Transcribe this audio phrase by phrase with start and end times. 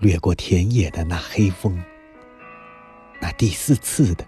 [0.00, 1.78] 掠过田野的那黑风，
[3.20, 4.26] 那第四次的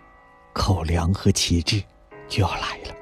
[0.52, 1.82] 口粮和旗帜
[2.28, 2.94] 就要来了。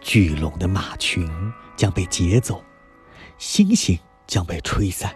[0.00, 1.30] 聚拢的马群
[1.76, 2.60] 将被劫走，
[3.38, 5.14] 星星将被吹散。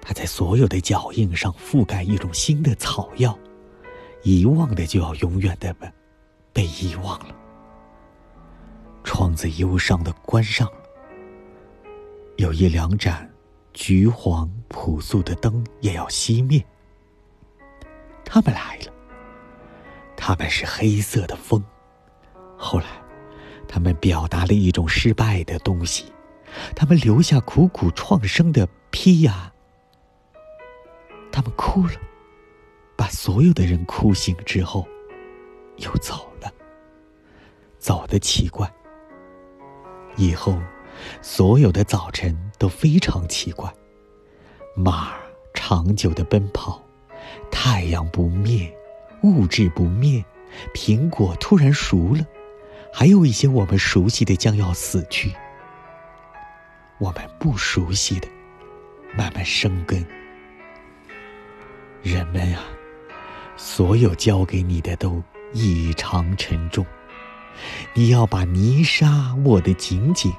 [0.00, 3.36] 它在所有的脚印上覆盖一种新的草药，
[4.22, 5.92] 遗忘的就要永远的被
[6.52, 7.34] 被遗忘了。
[9.02, 10.78] 窗子忧伤的关上了，
[12.36, 13.29] 有一两盏。
[13.72, 16.64] 橘黄朴素的灯也要熄灭。
[18.24, 18.92] 他们来了。
[20.16, 21.64] 他们是黑色的风。
[22.56, 22.86] 后来，
[23.66, 26.12] 他们表达了一种失败的东西。
[26.74, 29.52] 他们留下苦苦创生的批呀。
[31.32, 31.94] 他们哭了，
[32.96, 34.86] 把所有的人哭醒之后，
[35.76, 36.52] 又走了。
[37.78, 38.70] 走的奇怪。
[40.16, 40.58] 以后。
[41.22, 43.74] 所有的早晨都非常奇怪。
[44.76, 45.14] 马
[45.54, 46.80] 长久的奔跑，
[47.50, 48.72] 太阳不灭，
[49.22, 50.22] 物质不灭，
[50.74, 52.24] 苹果突然熟了，
[52.92, 55.32] 还有一些我们熟悉的将要死去，
[56.98, 58.28] 我们不熟悉的
[59.16, 60.06] 慢慢生根。
[62.02, 62.62] 人们啊，
[63.56, 66.84] 所有交给你的都异常沉重，
[67.94, 70.30] 你要把泥沙握得紧紧。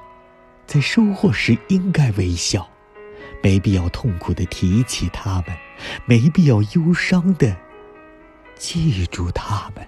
[0.71, 2.65] 在收获时应该微笑，
[3.43, 5.47] 没必要痛苦的提起他们，
[6.05, 7.57] 没必要忧伤的
[8.55, 9.85] 记住他们。